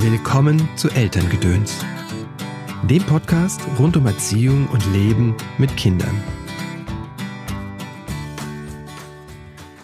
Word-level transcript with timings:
Willkommen 0.00 0.68
zu 0.76 0.88
Elterngedöns, 0.90 1.84
dem 2.88 3.02
Podcast 3.02 3.60
rund 3.80 3.96
um 3.96 4.06
Erziehung 4.06 4.68
und 4.68 4.86
Leben 4.92 5.34
mit 5.58 5.76
Kindern. 5.76 6.22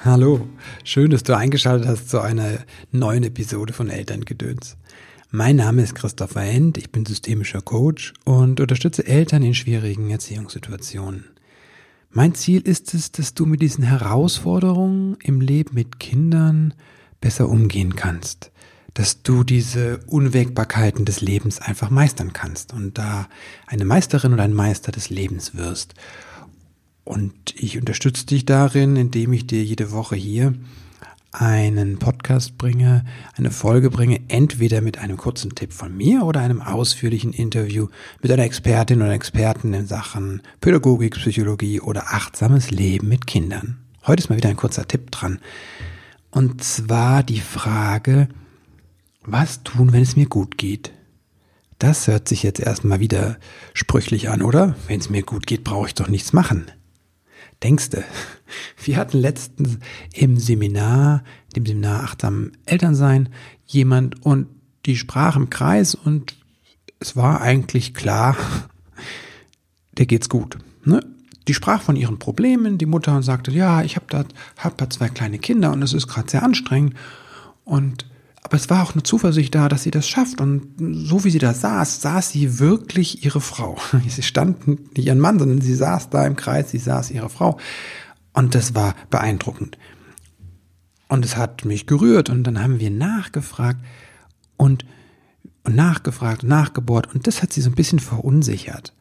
Hallo, 0.04 0.46
schön, 0.84 1.10
dass 1.10 1.24
du 1.24 1.36
eingeschaltet 1.36 1.88
hast 1.88 2.10
zu 2.10 2.20
einer 2.20 2.60
neuen 2.92 3.24
Episode 3.24 3.72
von 3.72 3.90
Elterngedöns. 3.90 4.76
Mein 5.32 5.56
Name 5.56 5.82
ist 5.82 5.96
Christopher 5.96 6.42
End, 6.42 6.78
ich 6.78 6.92
bin 6.92 7.04
systemischer 7.04 7.60
Coach 7.60 8.14
und 8.24 8.60
unterstütze 8.60 9.04
Eltern 9.04 9.42
in 9.42 9.54
schwierigen 9.54 10.10
Erziehungssituationen. 10.10 11.24
Mein 12.10 12.36
Ziel 12.36 12.60
ist 12.60 12.94
es, 12.94 13.10
dass 13.10 13.34
du 13.34 13.46
mit 13.46 13.60
diesen 13.60 13.82
Herausforderungen 13.82 15.16
im 15.24 15.40
Leben 15.40 15.74
mit 15.74 15.98
Kindern 15.98 16.72
besser 17.20 17.48
umgehen 17.48 17.96
kannst 17.96 18.52
dass 18.94 19.22
du 19.22 19.42
diese 19.42 19.98
Unwägbarkeiten 20.06 21.04
des 21.04 21.20
Lebens 21.20 21.60
einfach 21.60 21.90
meistern 21.90 22.32
kannst 22.32 22.72
und 22.72 22.96
da 22.96 23.28
eine 23.66 23.84
Meisterin 23.84 24.32
oder 24.32 24.44
ein 24.44 24.54
Meister 24.54 24.92
des 24.92 25.10
Lebens 25.10 25.54
wirst. 25.54 25.94
Und 27.02 27.34
ich 27.56 27.76
unterstütze 27.76 28.24
dich 28.24 28.46
darin, 28.46 28.96
indem 28.96 29.32
ich 29.32 29.46
dir 29.46 29.62
jede 29.62 29.90
Woche 29.90 30.16
hier 30.16 30.54
einen 31.32 31.98
Podcast 31.98 32.56
bringe, 32.58 33.04
eine 33.36 33.50
Folge 33.50 33.90
bringe, 33.90 34.20
entweder 34.28 34.80
mit 34.80 34.98
einem 34.98 35.16
kurzen 35.16 35.54
Tipp 35.54 35.72
von 35.72 35.94
mir 35.94 36.22
oder 36.22 36.40
einem 36.40 36.62
ausführlichen 36.62 37.32
Interview 37.32 37.88
mit 38.22 38.30
einer 38.30 38.44
Expertin 38.44 39.02
oder 39.02 39.12
Experten 39.12 39.74
in 39.74 39.86
Sachen 39.86 40.42
Pädagogik, 40.60 41.16
Psychologie 41.16 41.80
oder 41.80 42.14
achtsames 42.14 42.70
Leben 42.70 43.08
mit 43.08 43.26
Kindern. 43.26 43.78
Heute 44.06 44.22
ist 44.22 44.28
mal 44.28 44.36
wieder 44.36 44.48
ein 44.48 44.56
kurzer 44.56 44.86
Tipp 44.86 45.10
dran. 45.10 45.40
Und 46.30 46.62
zwar 46.62 47.24
die 47.24 47.40
Frage, 47.40 48.28
was 49.26 49.62
tun, 49.62 49.92
wenn 49.92 50.02
es 50.02 50.16
mir 50.16 50.26
gut 50.26 50.58
geht? 50.58 50.92
Das 51.78 52.06
hört 52.06 52.28
sich 52.28 52.42
jetzt 52.42 52.60
erstmal 52.60 53.00
wieder 53.00 53.36
sprüchlich 53.72 54.28
an, 54.28 54.42
oder? 54.42 54.76
Wenn 54.86 55.00
es 55.00 55.10
mir 55.10 55.22
gut 55.22 55.46
geht, 55.46 55.64
brauche 55.64 55.88
ich 55.88 55.94
doch 55.94 56.08
nichts 56.08 56.32
machen. 56.32 56.70
Denkste, 57.62 58.04
wir 58.84 58.96
hatten 58.96 59.18
letztens 59.18 59.78
im 60.12 60.38
Seminar, 60.38 61.24
dem 61.56 61.66
Seminar 61.66 62.04
Achtsam 62.04 62.52
Elternsein, 62.66 63.30
jemand 63.66 64.24
und 64.24 64.46
die 64.86 64.96
sprach 64.96 65.36
im 65.36 65.50
Kreis 65.50 65.94
und 65.94 66.36
es 67.00 67.16
war 67.16 67.40
eigentlich 67.40 67.94
klar, 67.94 68.36
der 69.92 70.06
geht's 70.06 70.28
gut. 70.28 70.58
Ne? 70.84 71.00
Die 71.48 71.54
sprach 71.54 71.82
von 71.82 71.96
ihren 71.96 72.18
Problemen, 72.18 72.78
die 72.78 72.86
Mutter 72.86 73.16
und 73.16 73.22
sagte, 73.22 73.50
ja, 73.50 73.82
ich 73.82 73.96
habe 73.96 74.06
da, 74.08 74.24
hab 74.58 74.78
da 74.78 74.88
zwei 74.88 75.08
kleine 75.08 75.38
Kinder 75.38 75.72
und 75.72 75.82
es 75.82 75.92
ist 75.92 76.06
gerade 76.06 76.30
sehr 76.30 76.42
anstrengend. 76.42 76.94
Und 77.64 78.06
aber 78.44 78.56
es 78.56 78.68
war 78.68 78.82
auch 78.82 78.92
eine 78.92 79.02
Zuversicht 79.02 79.54
da, 79.54 79.70
dass 79.70 79.84
sie 79.84 79.90
das 79.90 80.06
schafft. 80.06 80.40
Und 80.40 80.74
so 80.78 81.24
wie 81.24 81.30
sie 81.30 81.38
da 81.38 81.54
saß, 81.54 82.02
saß 82.02 82.30
sie 82.30 82.58
wirklich 82.58 83.24
ihre 83.24 83.40
Frau. 83.40 83.78
Sie 84.06 84.22
stand 84.22 84.68
nicht 84.68 84.98
ihren 84.98 85.18
Mann, 85.18 85.38
sondern 85.38 85.62
sie 85.62 85.74
saß 85.74 86.10
da 86.10 86.26
im 86.26 86.36
Kreis, 86.36 86.70
sie 86.70 86.78
saß 86.78 87.10
ihre 87.10 87.30
Frau. 87.30 87.58
Und 88.34 88.54
das 88.54 88.74
war 88.74 88.94
beeindruckend. 89.08 89.78
Und 91.08 91.24
es 91.24 91.38
hat 91.38 91.64
mich 91.64 91.86
gerührt. 91.86 92.28
Und 92.28 92.44
dann 92.44 92.62
haben 92.62 92.80
wir 92.80 92.90
nachgefragt 92.90 93.80
und, 94.58 94.84
und 95.64 95.74
nachgefragt 95.74 96.42
und 96.42 96.50
nachgebohrt. 96.50 97.14
Und 97.14 97.26
das 97.26 97.42
hat 97.42 97.50
sie 97.50 97.62
so 97.62 97.70
ein 97.70 97.74
bisschen 97.74 97.98
verunsichert. 97.98 98.92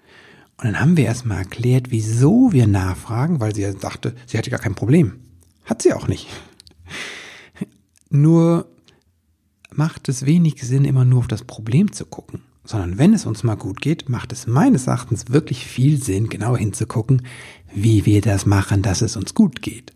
Und 0.56 0.66
dann 0.68 0.80
haben 0.80 0.96
wir 0.96 1.06
erstmal 1.06 1.40
erklärt, 1.40 1.92
wieso 1.92 2.54
wir 2.54 2.66
nachfragen, 2.66 3.42
weil 3.42 3.54
sie 3.54 3.70
dachte, 3.74 4.16
sie 4.26 4.38
hatte 4.38 4.50
gar 4.50 4.60
kein 4.60 4.76
Problem. 4.76 5.20
Hat 5.66 5.82
sie 5.82 5.92
auch 5.92 6.08
nicht. 6.08 6.30
Nur 8.10 8.73
macht 9.78 10.10
es 10.10 10.26
wenig 10.26 10.62
Sinn, 10.64 10.86
immer 10.86 11.06
nur 11.06 11.20
auf 11.20 11.28
das 11.28 11.44
Problem 11.44 11.92
zu 11.92 12.06
gucken, 12.06 12.42
sondern 12.64 12.98
wenn 12.98 13.14
es 13.14 13.26
uns 13.26 13.44
mal 13.44 13.56
gut 13.56 13.82
geht, 13.82 14.10
macht 14.10 14.32
es 14.32 14.48
meines 14.48 14.88
Erachtens 14.88 15.30
wirklich 15.30 15.66
viel 15.66 16.02
Sinn, 16.02 16.30
genau 16.30 16.56
hinzugucken, 16.56 17.24
wie 17.74 18.06
wir 18.06 18.22
das 18.22 18.46
machen, 18.46 18.82
dass 18.82 19.02
es 19.02 19.16
uns 19.16 19.34
gut 19.34 19.62
geht. 19.62 19.94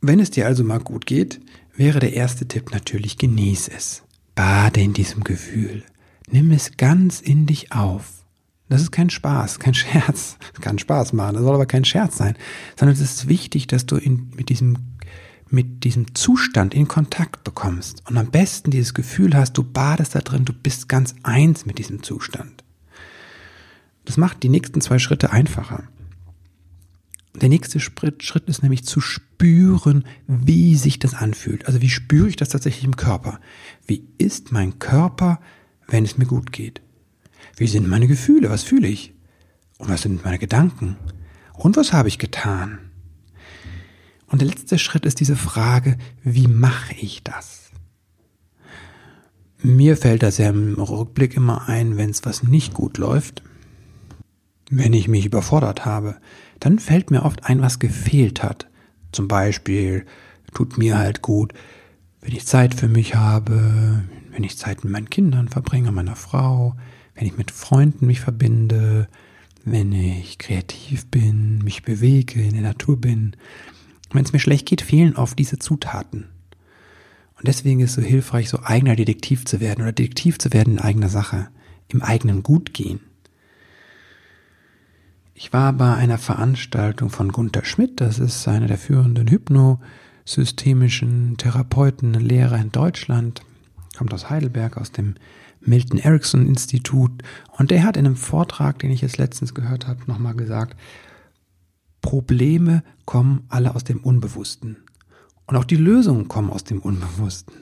Wenn 0.00 0.20
es 0.20 0.30
dir 0.30 0.46
also 0.46 0.62
mal 0.62 0.80
gut 0.80 1.06
geht, 1.06 1.40
wäre 1.74 1.98
der 1.98 2.12
erste 2.12 2.46
Tipp 2.46 2.70
natürlich, 2.72 3.18
genieß 3.18 3.68
es. 3.68 4.02
Bade 4.34 4.80
in 4.80 4.92
diesem 4.92 5.24
Gefühl. 5.24 5.82
Nimm 6.30 6.50
es 6.52 6.76
ganz 6.76 7.20
in 7.20 7.46
dich 7.46 7.72
auf. 7.72 8.24
Das 8.68 8.82
ist 8.82 8.90
kein 8.90 9.10
Spaß, 9.10 9.58
kein 9.60 9.74
Scherz. 9.74 10.38
Das 10.52 10.60
kann 10.60 10.78
Spaß 10.78 11.12
machen, 11.12 11.34
das 11.34 11.44
soll 11.44 11.54
aber 11.54 11.66
kein 11.66 11.84
Scherz 11.84 12.16
sein, 12.16 12.36
sondern 12.76 12.94
es 12.94 13.00
ist 13.00 13.28
wichtig, 13.28 13.68
dass 13.68 13.86
du 13.86 13.96
in, 13.96 14.30
mit 14.36 14.48
diesem 14.48 14.76
mit 15.48 15.84
diesem 15.84 16.14
Zustand 16.14 16.74
in 16.74 16.88
Kontakt 16.88 17.44
bekommst 17.44 18.02
und 18.08 18.16
am 18.18 18.30
besten 18.30 18.70
dieses 18.70 18.94
Gefühl 18.94 19.34
hast, 19.34 19.52
du 19.54 19.62
badest 19.62 20.14
da 20.14 20.20
drin, 20.20 20.44
du 20.44 20.52
bist 20.52 20.88
ganz 20.88 21.14
eins 21.22 21.66
mit 21.66 21.78
diesem 21.78 22.02
Zustand. 22.02 22.64
Das 24.04 24.16
macht 24.16 24.42
die 24.42 24.48
nächsten 24.48 24.80
zwei 24.80 24.98
Schritte 24.98 25.32
einfacher. 25.32 25.84
Der 27.34 27.48
nächste 27.50 27.80
Schritt, 27.80 28.48
ist 28.48 28.62
nämlich 28.62 28.84
zu 28.84 29.00
spüren, 29.00 30.04
wie 30.26 30.74
sich 30.76 30.98
das 30.98 31.12
anfühlt. 31.12 31.66
Also 31.66 31.82
wie 31.82 31.90
spüre 31.90 32.28
ich 32.28 32.36
das 32.36 32.48
tatsächlich 32.48 32.84
im 32.84 32.96
Körper? 32.96 33.40
Wie 33.86 34.08
ist 34.16 34.52
mein 34.52 34.78
Körper, 34.78 35.40
wenn 35.86 36.04
es 36.04 36.16
mir 36.16 36.24
gut 36.24 36.50
geht? 36.50 36.80
Wie 37.56 37.66
sind 37.66 37.88
meine 37.88 38.06
Gefühle? 38.06 38.48
Was 38.48 38.62
fühle 38.62 38.88
ich? 38.88 39.12
Und 39.78 39.90
was 39.90 40.02
sind 40.02 40.24
meine 40.24 40.38
Gedanken? 40.38 40.96
Und 41.52 41.76
was 41.76 41.92
habe 41.92 42.08
ich 42.08 42.18
getan? 42.18 42.85
Und 44.28 44.40
der 44.40 44.48
letzte 44.48 44.78
Schritt 44.78 45.06
ist 45.06 45.20
diese 45.20 45.36
Frage, 45.36 45.96
wie 46.22 46.48
mache 46.48 46.94
ich 46.94 47.22
das? 47.22 47.70
Mir 49.62 49.96
fällt 49.96 50.22
das 50.22 50.38
ja 50.38 50.50
im 50.50 50.74
Rückblick 50.74 51.36
immer 51.36 51.68
ein, 51.68 51.96
wenn 51.96 52.10
es 52.10 52.24
was 52.24 52.42
nicht 52.42 52.74
gut 52.74 52.98
läuft. 52.98 53.42
Wenn 54.70 54.92
ich 54.92 55.08
mich 55.08 55.26
überfordert 55.26 55.84
habe, 55.84 56.16
dann 56.60 56.78
fällt 56.78 57.10
mir 57.10 57.24
oft 57.24 57.44
ein, 57.44 57.60
was 57.60 57.78
gefehlt 57.78 58.42
hat. 58.42 58.68
Zum 59.12 59.28
Beispiel 59.28 60.04
tut 60.52 60.78
mir 60.78 60.98
halt 60.98 61.22
gut, 61.22 61.52
wenn 62.20 62.34
ich 62.34 62.46
Zeit 62.46 62.74
für 62.74 62.88
mich 62.88 63.14
habe, 63.14 64.04
wenn 64.32 64.44
ich 64.44 64.58
Zeit 64.58 64.84
mit 64.84 64.92
meinen 64.92 65.10
Kindern 65.10 65.48
verbringe, 65.48 65.92
meiner 65.92 66.16
Frau, 66.16 66.74
wenn 67.14 67.26
ich 67.26 67.36
mit 67.36 67.50
Freunden 67.50 68.06
mich 68.06 68.20
verbinde, 68.20 69.08
wenn 69.64 69.92
ich 69.92 70.38
kreativ 70.38 71.06
bin, 71.06 71.58
mich 71.58 71.82
bewege, 71.82 72.42
in 72.42 72.52
der 72.52 72.62
Natur 72.62 73.00
bin. 73.00 73.36
Wenn 74.12 74.24
es 74.24 74.32
mir 74.32 74.38
schlecht 74.38 74.66
geht, 74.66 74.82
fehlen 74.82 75.16
oft 75.16 75.38
diese 75.38 75.58
Zutaten. 75.58 76.28
Und 77.38 77.48
deswegen 77.48 77.80
ist 77.80 77.90
es 77.90 77.96
so 77.96 78.02
hilfreich, 78.02 78.48
so 78.48 78.60
eigener 78.62 78.96
Detektiv 78.96 79.44
zu 79.44 79.60
werden 79.60 79.82
oder 79.82 79.92
Detektiv 79.92 80.38
zu 80.38 80.52
werden 80.52 80.74
in 80.74 80.80
eigener 80.80 81.08
Sache, 81.08 81.48
im 81.88 82.02
eigenen 82.02 82.42
Gutgehen. 82.42 83.00
Ich 85.34 85.52
war 85.52 85.72
bei 85.74 85.94
einer 85.94 86.16
Veranstaltung 86.16 87.10
von 87.10 87.30
Gunther 87.30 87.64
Schmidt, 87.64 88.00
das 88.00 88.18
ist 88.18 88.48
einer 88.48 88.68
der 88.68 88.78
führenden 88.78 89.28
hypnosystemischen 89.28 91.36
Therapeuten, 91.36 92.14
Lehrer 92.14 92.56
in 92.56 92.72
Deutschland, 92.72 93.42
kommt 93.98 94.14
aus 94.14 94.30
Heidelberg, 94.30 94.78
aus 94.78 94.92
dem 94.92 95.16
Milton 95.60 95.98
Erickson 95.98 96.46
Institut. 96.46 97.22
Und 97.58 97.70
der 97.70 97.84
hat 97.84 97.98
in 97.98 98.06
einem 98.06 98.16
Vortrag, 98.16 98.78
den 98.78 98.90
ich 98.90 99.02
jetzt 99.02 99.18
letztens 99.18 99.54
gehört 99.54 99.86
habe, 99.86 100.00
nochmal 100.06 100.34
gesagt, 100.34 100.74
Probleme 102.06 102.84
kommen 103.04 103.42
alle 103.48 103.74
aus 103.74 103.82
dem 103.82 103.98
Unbewussten. 103.98 104.76
Und 105.46 105.56
auch 105.56 105.64
die 105.64 105.74
Lösungen 105.74 106.28
kommen 106.28 106.50
aus 106.50 106.62
dem 106.62 106.78
Unbewussten. 106.78 107.52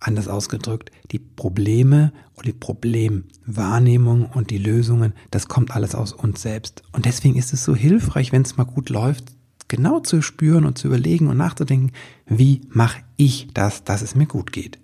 Anders 0.00 0.26
ausgedrückt, 0.26 0.90
die 1.12 1.20
Probleme 1.20 2.12
und 2.34 2.46
die 2.46 2.52
Problemwahrnehmung 2.52 4.26
und 4.26 4.50
die 4.50 4.58
Lösungen, 4.58 5.12
das 5.30 5.46
kommt 5.46 5.70
alles 5.70 5.94
aus 5.94 6.12
uns 6.12 6.42
selbst. 6.42 6.82
Und 6.90 7.04
deswegen 7.04 7.36
ist 7.36 7.52
es 7.52 7.62
so 7.62 7.76
hilfreich, 7.76 8.32
wenn 8.32 8.42
es 8.42 8.56
mal 8.56 8.64
gut 8.64 8.90
läuft, 8.90 9.26
genau 9.68 10.00
zu 10.00 10.20
spüren 10.20 10.64
und 10.64 10.76
zu 10.76 10.88
überlegen 10.88 11.28
und 11.28 11.36
nachzudenken, 11.36 11.92
wie 12.26 12.62
mache 12.70 13.02
ich 13.16 13.46
das, 13.54 13.84
dass 13.84 14.02
es 14.02 14.16
mir 14.16 14.26
gut 14.26 14.50
geht. 14.50 14.80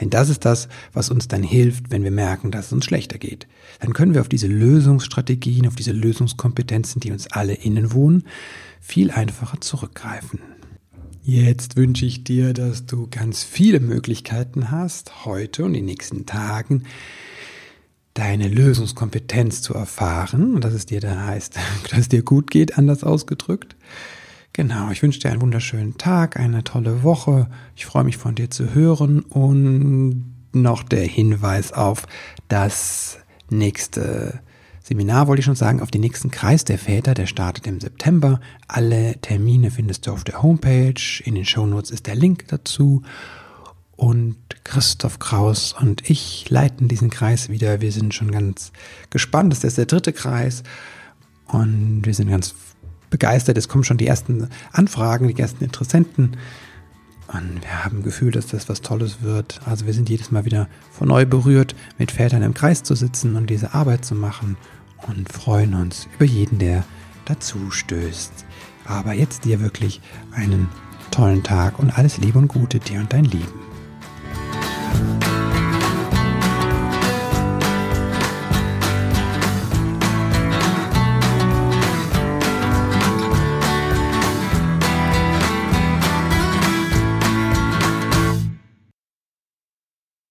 Denn 0.00 0.10
das 0.10 0.28
ist 0.28 0.44
das, 0.44 0.68
was 0.92 1.10
uns 1.10 1.28
dann 1.28 1.42
hilft, 1.42 1.90
wenn 1.90 2.02
wir 2.02 2.10
merken, 2.10 2.50
dass 2.50 2.66
es 2.66 2.72
uns 2.72 2.84
schlechter 2.84 3.18
geht. 3.18 3.46
Dann 3.80 3.92
können 3.92 4.14
wir 4.14 4.20
auf 4.20 4.28
diese 4.28 4.48
Lösungsstrategien, 4.48 5.66
auf 5.66 5.76
diese 5.76 5.92
Lösungskompetenzen, 5.92 7.00
die 7.00 7.12
uns 7.12 7.28
alle 7.28 7.54
innen 7.54 7.92
wohnen, 7.92 8.24
viel 8.80 9.10
einfacher 9.10 9.60
zurückgreifen. 9.60 10.40
Jetzt 11.22 11.76
wünsche 11.76 12.04
ich 12.04 12.24
dir, 12.24 12.52
dass 12.52 12.86
du 12.86 13.06
ganz 13.10 13.44
viele 13.44 13.80
Möglichkeiten 13.80 14.70
hast, 14.70 15.24
heute 15.24 15.64
und 15.64 15.70
in 15.70 15.80
den 15.80 15.84
nächsten 15.86 16.26
Tagen 16.26 16.84
deine 18.14 18.48
Lösungskompetenz 18.48 19.62
zu 19.62 19.74
erfahren 19.74 20.54
und 20.54 20.64
dass 20.64 20.74
es 20.74 20.86
dir 20.86 21.00
da 21.00 21.26
heißt, 21.26 21.58
dass 21.90 21.98
es 21.98 22.08
dir 22.08 22.22
gut 22.22 22.50
geht, 22.50 22.78
anders 22.78 23.04
ausgedrückt. 23.04 23.74
Genau, 24.56 24.92
ich 24.92 25.02
wünsche 25.02 25.18
dir 25.18 25.32
einen 25.32 25.40
wunderschönen 25.40 25.98
Tag, 25.98 26.38
eine 26.38 26.62
tolle 26.62 27.02
Woche. 27.02 27.48
Ich 27.74 27.86
freue 27.86 28.04
mich 28.04 28.16
von 28.16 28.36
dir 28.36 28.50
zu 28.50 28.72
hören 28.72 29.18
und 29.18 30.32
noch 30.52 30.84
der 30.84 31.04
Hinweis 31.04 31.72
auf 31.72 32.06
das 32.46 33.18
nächste 33.50 34.38
Seminar, 34.80 35.26
wollte 35.26 35.40
ich 35.40 35.44
schon 35.44 35.56
sagen, 35.56 35.80
auf 35.80 35.90
den 35.90 36.02
nächsten 36.02 36.30
Kreis 36.30 36.64
der 36.64 36.78
Väter, 36.78 37.14
der 37.14 37.26
startet 37.26 37.66
im 37.66 37.80
September. 37.80 38.38
Alle 38.68 39.20
Termine 39.20 39.72
findest 39.72 40.06
du 40.06 40.12
auf 40.12 40.22
der 40.22 40.40
Homepage. 40.40 41.02
In 41.24 41.34
den 41.34 41.44
Shownotes 41.44 41.90
ist 41.90 42.06
der 42.06 42.14
Link 42.14 42.46
dazu. 42.46 43.02
und 43.96 44.36
Christoph 44.64 45.18
Kraus 45.18 45.72
und 45.72 46.08
ich 46.08 46.48
leiten 46.48 46.88
diesen 46.88 47.10
Kreis 47.10 47.48
wieder. 47.48 47.80
Wir 47.80 47.92
sind 47.92 48.14
schon 48.14 48.30
ganz 48.30 48.72
gespannt. 49.10 49.52
Das 49.52 49.64
ist 49.64 49.78
der 49.78 49.86
dritte 49.86 50.12
Kreis 50.12 50.62
und 51.48 52.02
wir 52.04 52.14
sind 52.14 52.30
ganz 52.30 52.54
begeistert. 53.14 53.56
Es 53.56 53.68
kommen 53.68 53.84
schon 53.84 53.96
die 53.96 54.08
ersten 54.08 54.48
Anfragen, 54.72 55.28
die 55.28 55.40
ersten 55.40 55.62
Interessenten. 55.62 56.36
Und 57.28 57.62
wir 57.62 57.84
haben 57.84 57.98
ein 57.98 58.02
Gefühl, 58.02 58.32
dass 58.32 58.48
das 58.48 58.68
was 58.68 58.80
Tolles 58.80 59.22
wird. 59.22 59.60
Also 59.66 59.86
wir 59.86 59.94
sind 59.94 60.10
jedes 60.10 60.32
Mal 60.32 60.44
wieder 60.44 60.68
von 60.90 61.06
neu 61.06 61.24
berührt, 61.24 61.76
mit 61.96 62.10
Vätern 62.10 62.42
im 62.42 62.54
Kreis 62.54 62.82
zu 62.82 62.96
sitzen 62.96 63.36
und 63.36 63.50
diese 63.50 63.72
Arbeit 63.72 64.04
zu 64.04 64.16
machen 64.16 64.56
und 65.06 65.32
freuen 65.32 65.74
uns 65.74 66.08
über 66.16 66.24
jeden, 66.24 66.58
der 66.58 66.82
dazu 67.24 67.70
stößt. 67.70 68.32
Aber 68.84 69.12
jetzt 69.12 69.44
dir 69.44 69.60
wirklich 69.60 70.00
einen 70.32 70.68
tollen 71.12 71.44
Tag 71.44 71.78
und 71.78 71.96
alles 71.96 72.18
Liebe 72.18 72.38
und 72.40 72.48
Gute 72.48 72.80
dir 72.80 72.98
und 72.98 73.12
dein 73.12 73.24
Lieben. 73.24 73.73